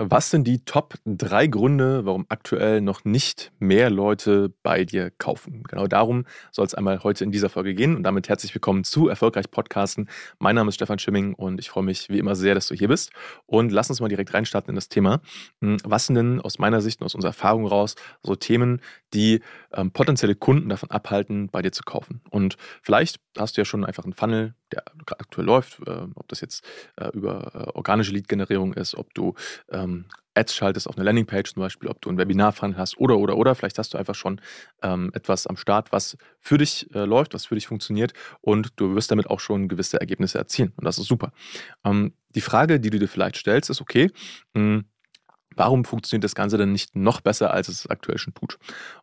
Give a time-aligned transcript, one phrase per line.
[0.00, 5.64] Was sind die Top 3 Gründe, warum aktuell noch nicht mehr Leute bei dir kaufen?
[5.64, 9.08] Genau darum soll es einmal heute in dieser Folge gehen und damit herzlich willkommen zu
[9.08, 10.08] Erfolgreich Podcasten.
[10.38, 12.86] Mein Name ist Stefan Schimming und ich freue mich wie immer sehr, dass du hier
[12.86, 13.10] bist.
[13.46, 15.20] Und lass uns mal direkt reinstarten in das Thema.
[15.62, 18.80] Hm, was sind denn aus meiner Sicht und aus unserer Erfahrung raus so Themen,
[19.14, 19.40] die
[19.72, 22.20] ähm, potenzielle Kunden davon abhalten, bei dir zu kaufen?
[22.30, 26.40] Und vielleicht hast du ja schon einfach einen Funnel, der aktuell läuft, äh, ob das
[26.40, 26.64] jetzt
[26.96, 29.34] äh, über äh, organische Lead-Generierung ist, ob du
[29.70, 33.36] ähm, Ads schaltest auf eine Landingpage zum Beispiel, ob du ein Webinar-Funnel hast oder, oder,
[33.36, 33.54] oder.
[33.54, 34.40] Vielleicht hast du einfach schon
[34.82, 38.94] ähm, etwas am Start, was für dich äh, läuft, was für dich funktioniert und du
[38.94, 40.72] wirst damit auch schon gewisse Ergebnisse erzielen.
[40.76, 41.32] Und das ist super.
[41.84, 44.10] Ähm, die Frage, die du dir vielleicht stellst, ist, okay,
[44.54, 44.84] mh, hm,
[45.58, 48.58] Warum funktioniert das Ganze denn nicht noch besser, als es aktuell schon tut?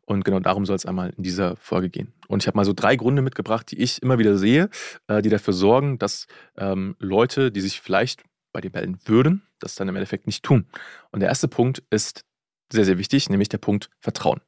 [0.06, 2.14] Und genau darum soll es einmal in dieser Folge gehen.
[2.30, 4.70] Und ich habe mal so drei Gründe mitgebracht, die ich immer wieder sehe,
[5.08, 8.24] äh, die dafür sorgen, dass ähm, Leute, die sich vielleicht
[8.54, 10.66] bei dir melden würden, das dann im Endeffekt nicht tun.
[11.12, 12.24] Und der erste Punkt ist
[12.72, 14.40] sehr, sehr wichtig, nämlich der Punkt Vertrauen.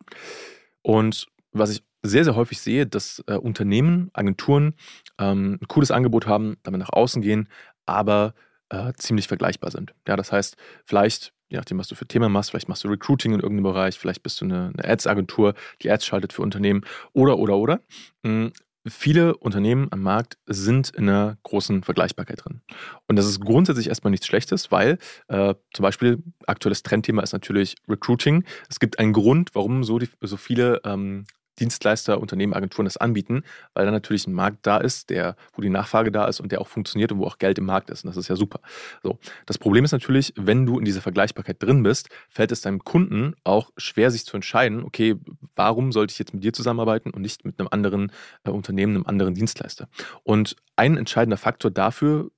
[0.82, 4.76] Und was ich sehr, sehr häufig sehe, dass äh, Unternehmen, Agenturen
[5.20, 7.50] ähm, ein cooles Angebot haben, damit nach außen gehen,
[7.86, 8.34] aber
[8.70, 9.94] äh, ziemlich vergleichbar sind.
[10.08, 10.56] Ja, das heißt,
[10.86, 13.98] vielleicht je nachdem, was du für Themen machst, vielleicht machst du Recruiting in irgendeinem Bereich,
[13.98, 16.82] vielleicht bist du eine, eine Ads-Agentur, die Ads schaltet für Unternehmen
[17.14, 17.82] oder, oder, oder.
[18.24, 18.52] Mhm.
[18.90, 22.62] Viele Unternehmen am Markt sind in einer großen Vergleichbarkeit drin.
[23.08, 27.76] Und das ist grundsätzlich erstmal nichts Schlechtes, weil äh, zum Beispiel aktuelles Trendthema ist natürlich
[27.90, 28.46] Recruiting.
[28.70, 31.26] Es gibt einen Grund, warum so, die, so viele ähm,
[31.60, 35.70] Dienstleister, Unternehmen, Agenturen das anbieten, weil da natürlich ein Markt da ist, der, wo die
[35.70, 38.04] Nachfrage da ist und der auch funktioniert und wo auch Geld im Markt ist.
[38.04, 38.60] Und das ist ja super.
[39.04, 39.20] So.
[39.46, 43.36] Das Problem ist natürlich, wenn du in dieser Vergleichbarkeit drin bist, fällt es deinem Kunden
[43.44, 45.16] auch schwer, sich zu entscheiden, okay,
[45.56, 48.12] warum sollte ich jetzt mit dir zusammenarbeiten und nicht mit einem anderen
[48.44, 49.88] äh, Unternehmen, einem anderen Dienstleister?
[50.24, 52.30] Und ein entscheidender Faktor dafür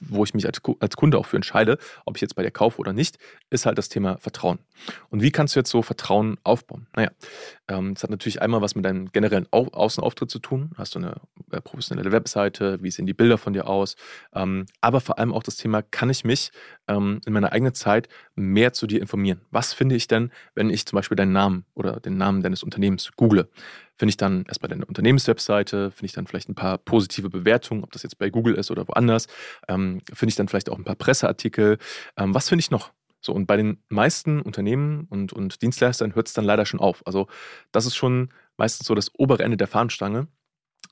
[0.00, 2.78] wo ich mich als, als Kunde auch für entscheide, ob ich jetzt bei dir kaufe
[2.78, 3.18] oder nicht,
[3.50, 4.58] ist halt das Thema Vertrauen.
[5.10, 6.86] Und wie kannst du jetzt so Vertrauen aufbauen?
[6.94, 7.10] Naja,
[7.68, 10.70] ähm, hat natürlich einmal was mit deinem generellen Au Außenauftritt zu tun.
[10.76, 12.82] Hast du eine äh, professionelle Webseite?
[12.82, 13.96] Wie sehen die Bilder von dir aus?
[14.34, 16.50] Ähm, aber vor allem auch das Thema, kann ich mich
[16.88, 19.40] ähm, in meiner eigenen Zeit mehr zu dir informieren?
[19.50, 23.10] Was finde ich denn, wenn ich zum Beispiel deinen Namen oder den Namen deines Unternehmens
[23.16, 23.48] google?
[23.98, 27.82] Finde ich dann erst bei deiner Unternehmenswebseite, finde ich dann vielleicht ein paar positive Bewertungen,
[27.82, 29.26] ob das jetzt bei Google ist oder woanders,
[29.68, 31.78] ähm, finde ich dann vielleicht auch ein paar Presseartikel.
[32.16, 32.92] Ähm, was finde ich noch?
[33.20, 37.02] So, und bei den meisten Unternehmen und, und Dienstleistern hört es dann leider schon auf.
[37.06, 37.26] Also,
[37.72, 40.28] das ist schon meistens so das obere Ende der Fahnenstange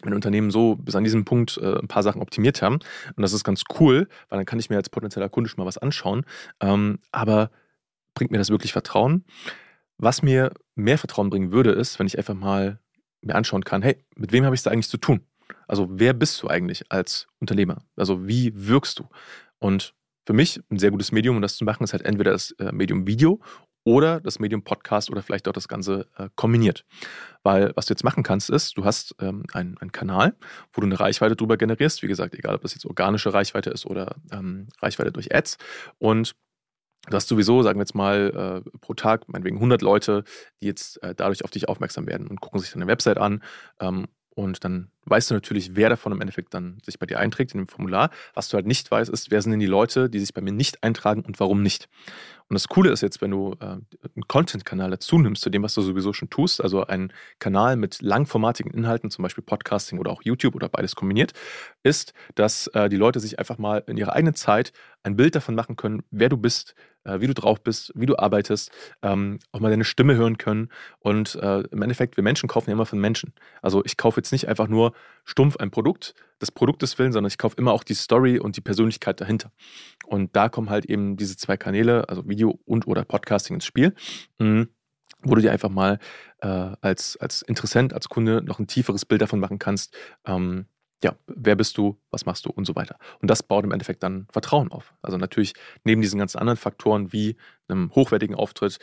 [0.03, 2.76] wenn Unternehmen so bis an diesem Punkt äh, ein paar Sachen optimiert haben.
[3.16, 5.66] Und das ist ganz cool, weil dann kann ich mir als potenzieller Kunde schon mal
[5.66, 6.25] was anschauen.
[6.60, 7.50] Ähm, aber
[8.14, 9.25] bringt mir das wirklich Vertrauen?
[9.97, 12.81] Was mir mehr Vertrauen bringen würde, ist, wenn ich einfach mal
[13.26, 15.20] mir anschauen kann, hey, mit wem habe ich es da eigentlich zu tun?
[15.66, 17.84] Also wer bist du eigentlich als Unternehmer?
[17.96, 19.08] Also wie wirkst du?
[19.58, 19.94] Und
[20.26, 22.72] für mich ein sehr gutes Medium, um das zu machen, ist halt entweder das äh,
[22.72, 23.40] Medium Video
[23.84, 26.84] oder das Medium Podcast oder vielleicht auch das Ganze äh, kombiniert.
[27.42, 30.34] Weil was du jetzt machen kannst, ist, du hast ähm, einen, einen Kanal,
[30.72, 32.02] wo du eine Reichweite drüber generierst.
[32.02, 35.58] Wie gesagt, egal ob das jetzt organische Reichweite ist oder ähm, Reichweite durch Ads.
[35.98, 36.34] Und
[37.09, 40.25] Du hast sowieso, sagen wir jetzt mal, äh, pro Tag meinetwegen 100 Leute,
[40.60, 43.42] die jetzt äh, dadurch auf dich aufmerksam werden und gucken sich deine Website an.
[43.81, 47.53] Ähm, und dann weißt du natürlich, wer davon im Endeffekt dann sich bei dir einträgt
[47.53, 48.10] in dem Formular.
[48.34, 50.53] Was du halt nicht weißt, ist, wer sind denn die Leute, die sich bei mir
[50.53, 51.88] nicht eintragen und warum nicht.
[52.48, 55.75] Und das Coole ist jetzt, wenn du äh, einen Content-Kanal dazu nimmst, zu dem, was
[55.75, 60.22] du sowieso schon tust, also einen Kanal mit langformatigen Inhalten, zum Beispiel Podcasting oder auch
[60.22, 61.32] YouTube oder beides kombiniert,
[61.82, 64.72] ist, dass äh, die Leute sich einfach mal in ihrer eigenen Zeit
[65.03, 68.19] ein Bild davon machen können, wer du bist, äh, wie du drauf bist, wie du
[68.19, 68.70] arbeitest,
[69.03, 70.69] ähm, auch mal deine Stimme hören können.
[70.98, 73.32] Und äh, im Endeffekt, wir Menschen kaufen ja immer von Menschen.
[73.62, 74.93] Also ich kaufe jetzt nicht einfach nur
[75.25, 78.60] stumpf ein Produkt des Produktes willen, sondern ich kaufe immer auch die Story und die
[78.60, 79.50] Persönlichkeit dahinter.
[80.06, 83.94] Und da kommen halt eben diese zwei Kanäle, also Video und oder Podcasting ins Spiel.
[84.38, 84.69] Mhm
[85.27, 85.99] wo du dir einfach mal
[86.41, 89.97] äh, als, als Interessent, als Kunde noch ein tieferes Bild davon machen kannst,
[90.27, 90.66] ähm,
[91.03, 92.97] ja, wer bist du, was machst du und so weiter.
[93.21, 94.94] Und das baut im Endeffekt dann Vertrauen auf.
[95.03, 95.53] Also natürlich
[95.84, 97.37] neben diesen ganzen anderen Faktoren wie
[97.69, 98.79] einem hochwertigen Auftritt,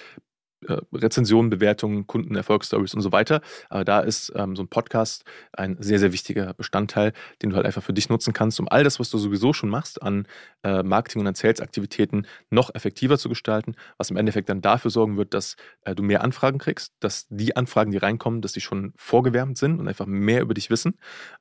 [0.94, 3.42] Rezensionen, Bewertungen, Kunden, Erfolgsstories und so weiter.
[3.70, 5.24] Aber da ist ähm, so ein Podcast
[5.54, 8.84] ein sehr, sehr wichtiger Bestandteil, den du halt einfach für dich nutzen kannst, um all
[8.84, 10.28] das, was du sowieso schon machst, an
[10.64, 15.18] äh, Marketing und an Sales-Aktivitäten noch effektiver zu gestalten, was im Endeffekt dann dafür sorgen
[15.18, 18.94] wird, dass äh, du mehr Anfragen kriegst, dass die Anfragen, die reinkommen, dass die schon
[18.96, 20.98] vorgewärmt sind und einfach mehr über dich wissen.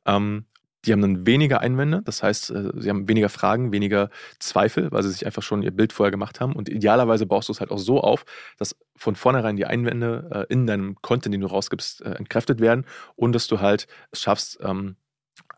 [0.06, 0.46] Ähm,
[0.84, 5.02] die haben dann weniger Einwände, das heißt, äh, sie haben weniger Fragen, weniger Zweifel, weil
[5.02, 6.54] sie sich einfach schon ihr Bild vorher gemacht haben.
[6.54, 8.24] Und idealerweise baust du es halt auch so auf,
[8.58, 12.86] dass von vornherein die Einwände äh, in deinem Content, den du rausgibst, äh, entkräftet werden
[13.16, 14.96] und dass du halt es schaffst, ähm,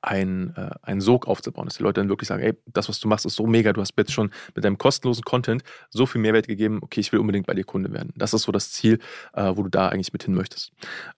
[0.00, 3.08] ein, äh, einen Sog aufzubauen, dass die Leute dann wirklich sagen, ey, das, was du
[3.08, 6.48] machst, ist so mega, du hast jetzt schon mit deinem kostenlosen Content so viel Mehrwert
[6.48, 8.12] gegeben, okay, ich will unbedingt bei dir Kunde werden.
[8.16, 8.98] Das ist so das Ziel,
[9.32, 10.72] äh, wo du da eigentlich mit hin möchtest.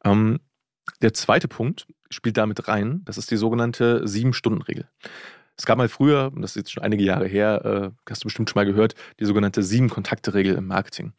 [0.04, 0.40] Ähm,
[1.02, 4.88] der zweite Punkt spielt damit rein, das ist die sogenannte Sieben-Stunden-Regel.
[5.56, 8.26] Es gab mal früher, und das ist jetzt schon einige Jahre her, äh, hast du
[8.26, 11.12] bestimmt schon mal gehört, die sogenannte Sieben-Kontakte-Regel im Marketing.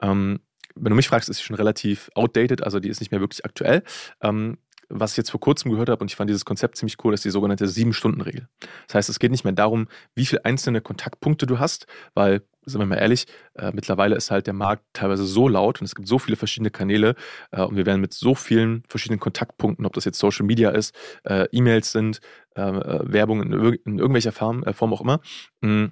[0.00, 0.40] Ähm,
[0.74, 3.44] wenn du mich fragst, ist sie schon relativ outdated, also die ist nicht mehr wirklich
[3.44, 3.82] aktuell.
[4.22, 4.58] Ähm,
[4.88, 7.24] was ich jetzt vor kurzem gehört habe, und ich fand dieses Konzept ziemlich cool, ist
[7.24, 8.48] die sogenannte Sieben-Stunden-Regel.
[8.86, 12.80] Das heißt, es geht nicht mehr darum, wie viele einzelne Kontaktpunkte du hast, weil, sind
[12.80, 16.08] wir mal ehrlich, äh, mittlerweile ist halt der Markt teilweise so laut und es gibt
[16.08, 17.14] so viele verschiedene Kanäle
[17.50, 20.94] äh, und wir werden mit so vielen verschiedenen Kontaktpunkten, ob das jetzt Social Media ist,
[21.24, 22.20] äh, E-Mails sind,
[22.56, 25.20] äh, äh, Werbung in, ir in, irgendwelcher Form, äh, Form auch immer,
[25.60, 25.90] mh,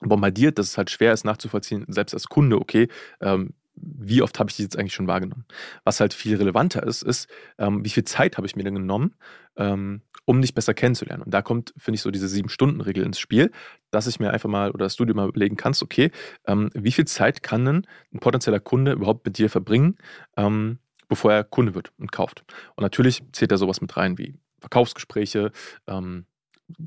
[0.00, 2.88] bombardiert, dass es halt schwer ist nachzuvollziehen, selbst als Kunde, okay,
[3.20, 5.44] ähm, wie oft habe ich die jetzt eigentlich schon wahrgenommen?
[5.84, 7.28] Was halt viel relevanter ist, ist,
[7.58, 9.14] ähm, wie viel Zeit habe ich mir denn genommen,
[9.56, 11.22] ähm, um dich besser kennenzulernen?
[11.22, 13.50] Und da kommt, finde ich, so diese Sieben-Stunden-Regel ins Spiel,
[13.90, 16.10] dass ich mir einfach mal oder dass du dir mal überlegen kannst, okay,
[16.46, 19.96] ähm, wie viel Zeit kann denn ein potenzieller Kunde überhaupt mit dir verbringen,
[20.36, 22.44] ähm, bevor er Kunde wird und kauft?
[22.74, 25.52] Und natürlich zählt da sowas mit rein wie Verkaufsgespräche,
[25.86, 26.26] ähm,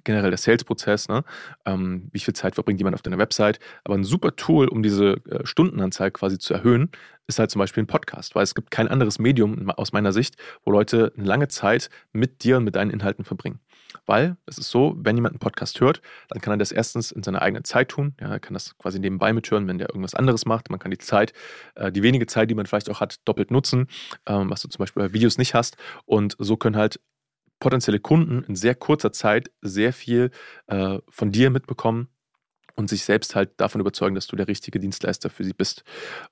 [0.03, 1.23] generell der Sales-Prozess, ne?
[1.65, 3.59] ähm, wie viel Zeit verbringt jemand auf deiner Website.
[3.83, 6.91] Aber ein super Tool, um diese äh, Stundenanzahl quasi zu erhöhen,
[7.27, 10.35] ist halt zum Beispiel ein Podcast, weil es gibt kein anderes Medium aus meiner Sicht,
[10.65, 13.59] wo Leute eine lange Zeit mit dir und mit deinen Inhalten verbringen.
[14.05, 17.23] Weil es ist so, wenn jemand einen Podcast hört, dann kann er das erstens in
[17.23, 18.15] seiner eigenen Zeit tun.
[18.19, 20.69] Ja, er kann das quasi nebenbei mithören, wenn der irgendwas anderes macht.
[20.69, 21.33] Man kann die Zeit,
[21.75, 23.87] äh, die wenige Zeit, die man vielleicht auch hat, doppelt nutzen,
[24.25, 25.77] ähm, was du zum Beispiel bei Videos nicht hast.
[26.05, 26.99] Und so können halt
[27.59, 30.31] potenzielle Kunden in sehr kurzer Zeit sehr viel
[30.67, 32.09] äh, von dir mitbekommen
[32.79, 35.83] und sich selbst halt davon überzeugen, dass du der richtige Dienstleister für sie bist.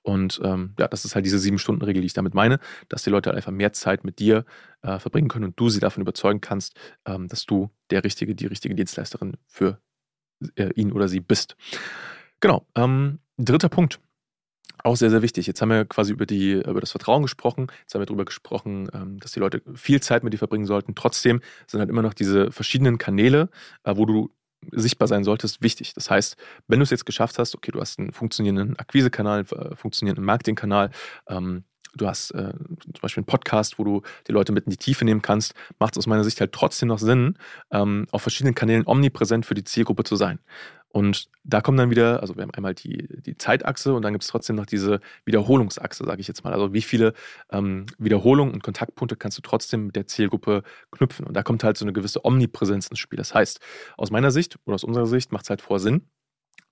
[0.02, 3.30] Und ähm, ja, das ist halt diese Sieben-Stunden-Regel, die ich damit meine, dass die Leute
[3.30, 4.46] halt einfach mehr Zeit mit dir
[4.82, 8.48] äh, verbringen können und du sie davon überzeugen kannst, ähm, dass du der richtige, die
[8.48, 9.82] richtige Dienstleisterin für
[10.56, 11.58] äh, ihn oder sie bist.
[12.40, 12.66] Genau.
[12.76, 14.00] Ähm, dritter Punkt.
[14.88, 15.48] Auch sehr, sehr wichtig.
[15.48, 17.68] Jetzt haben wir quasi über, die, über das Vertrauen gesprochen.
[17.82, 20.96] Jetzt haben wir darüber gesprochen, ähm, dass die Leute viel Zeit mit dir verbringen sollten.
[20.96, 23.50] Trotzdem sind halt immer noch diese verschiedenen Kanäle,
[23.84, 24.32] äh, wo du
[24.72, 25.94] sichtbar sein solltest, wichtig.
[25.94, 26.38] Das heißt,
[26.70, 30.24] wenn du es jetzt geschafft hast, okay, du hast einen funktionierenden Akquisekanal, einen äh, funktionierenden
[30.24, 30.92] Marketingkanal,
[31.28, 31.66] ähm,
[31.98, 35.04] du hast äh, zum Beispiel einen Podcast, wo du die Leute mit in die Tiefe
[35.04, 37.38] nehmen kannst, macht es aus meiner Sicht halt trotzdem noch Sinn,
[37.72, 40.40] ähm, auf verschiedenen Kanälen omnipräsent für die Zielgruppe zu sein.
[40.90, 44.24] Und da kommen dann wieder, also wir haben einmal die, die Zeitachse und dann gibt
[44.24, 46.54] es trotzdem noch diese Wiederholungsachse, sage ich jetzt mal.
[46.54, 47.14] Also wie viele
[47.52, 51.26] ähm, Wiederholungen und Kontaktpunkte kannst du trotzdem mit der Zielgruppe knüpfen?
[51.26, 53.18] Und da kommt halt so eine gewisse Omnipräsenz ins Spiel.
[53.18, 53.60] Das heißt,
[53.98, 56.10] aus meiner Sicht oder aus unserer Sicht macht es halt vor Sinn,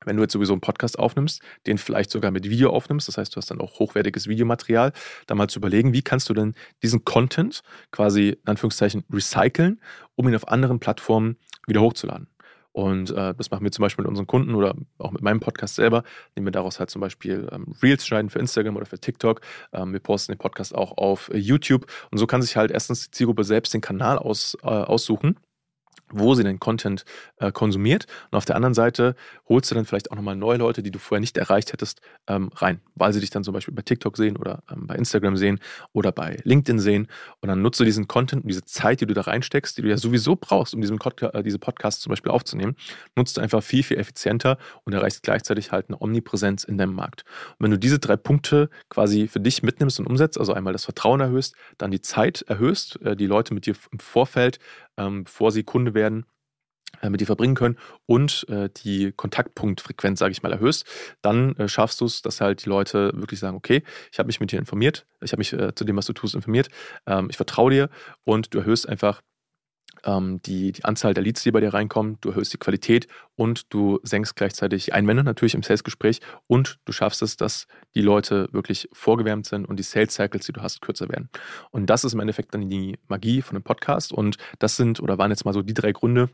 [0.06, 3.36] wenn du jetzt sowieso einen Podcast aufnimmst, den vielleicht sogar mit Video aufnimmst, das heißt,
[3.36, 4.92] du hast dann auch hochwertiges Videomaterial,
[5.28, 6.54] da mal zu überlegen, wie kannst du denn
[6.84, 9.82] diesen Content quasi in Anführungszeichen recyceln,
[10.16, 12.28] um ihn auf anderen Plattformen wieder hochzuladen.
[12.76, 15.76] Und äh, das machen wir zum Beispiel mit unseren Kunden oder auch mit meinem Podcast
[15.76, 16.04] selber,
[16.36, 19.40] indem wir daraus halt zum Beispiel ähm, Reels schneiden für Instagram oder für TikTok.
[19.72, 21.86] Ähm, wir posten den Podcast auch auf äh, YouTube.
[22.12, 25.38] Und so kann sich halt erstens die Zielgruppe selbst den Kanal aus, äh, aussuchen
[26.20, 27.06] wo sie den Content
[27.38, 28.08] äh, konsumiert.
[28.32, 29.16] Und auf der anderen Seite
[29.48, 32.50] holst du dann vielleicht auch nochmal neue Leute, die du vorher nicht erreicht hättest, ähm,
[32.56, 35.60] rein, weil sie dich dann zum Beispiel bei TikTok sehen oder ähm, bei Instagram sehen
[35.94, 37.08] oder bei LinkedIn sehen.
[37.42, 39.90] Und dann nutzt du diesen Content und diese Zeit, die du da reinsteckst, die du
[39.90, 42.76] ja sowieso brauchst, um diesen Podca äh, diese Podcasts zum Beispiel aufzunehmen,
[43.16, 47.24] nutzt du einfach viel, viel effizienter und erreichst gleichzeitig halt eine Omnipräsenz in deinem Markt.
[47.58, 50.86] Und wenn du diese drei Punkte quasi für dich mitnimmst und umsetzt, also einmal das
[50.86, 54.60] Vertrauen erhöhst, dann die Zeit erhöhst, äh, die Leute mit dir im Vorfeld
[54.98, 56.05] ähm, bevor sie Kunde werden,
[57.02, 60.86] äh, mit dir verbringen können und äh, die Kontaktpunktfrequenz, sage ich mal, erhöhst,
[61.22, 64.40] dann äh, schaffst du es, dass halt die Leute wirklich sagen, okay, ich habe mich
[64.40, 66.70] mit dir informiert, ich habe mich äh, zu dem, was du tust, informiert,
[67.06, 67.90] ähm, ich vertraue dir
[68.24, 69.22] und du erhöhst einfach
[70.06, 73.74] ähm, die, die Anzahl der Leads, die bei dir reinkommen, du erhöhst die Qualität und
[73.74, 78.88] du senkst gleichzeitig Einwände natürlich im Sales-Gespräch und du schaffst es, dass die Leute wirklich
[78.94, 81.30] vorgewärmt sind und die Sales-Cycles, die du hast, kürzer werden.
[81.72, 85.18] Und das ist im Endeffekt dann die Magie von einem Podcast und das sind oder
[85.18, 86.30] waren jetzt mal so die drei Gründe,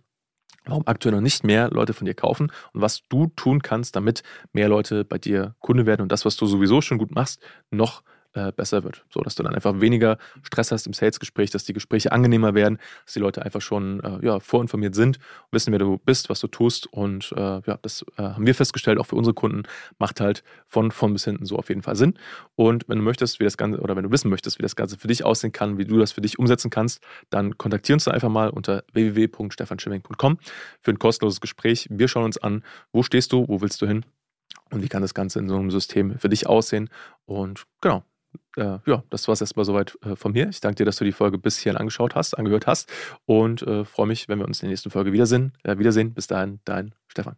[0.65, 4.23] warum aktuell noch nicht mehr Leute von dir kaufen und was du tun kannst, damit
[4.53, 8.03] mehr Leute bei dir Kunde werden und das, was du sowieso schon gut machst, noch
[8.33, 9.03] äh, besser wird.
[9.09, 12.79] So, dass du dann einfach weniger Stress hast im Sales-Gespräch, dass die Gespräche angenehmer werden,
[13.05, 15.19] dass die Leute einfach schon äh, ja, vorinformiert sind,
[15.51, 16.87] wissen, wer du bist, was du tust.
[16.87, 19.63] Und äh, ja, das äh, haben wir festgestellt, auch für unsere Kunden,
[19.99, 22.13] macht halt von vorn bis hinten so auf jeden Fall Sinn.
[22.55, 24.97] Und wenn du möchtest, wie das Ganze, oder wenn du wissen möchtest, wie das Ganze
[24.97, 28.29] für dich aussehen kann, wie du das für dich umsetzen kannst, dann kontaktier uns einfach
[28.29, 30.37] mal unter www.stefanschimming.com
[30.81, 31.87] für ein kostenloses Gespräch.
[31.89, 34.05] Wir schauen uns an, wo stehst du, wo willst du hin
[34.71, 36.89] und wie kann das Ganze in so einem System für dich aussehen.
[37.25, 38.03] Und genau,
[38.57, 40.49] äh, ja, das war es erstmal soweit äh, von mir.
[40.49, 42.91] Ich danke dir, dass du die Folge bis hierhin angeschaut hast, angehört hast
[43.25, 45.53] und äh, freue mich, wenn wir uns in der nächsten Folge wiedersehen.
[45.63, 46.13] Äh, wiedersehen.
[46.13, 47.35] Bis dahin, dein Stefan.